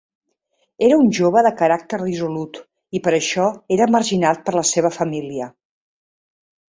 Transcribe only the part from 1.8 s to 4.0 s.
dissolut i per això era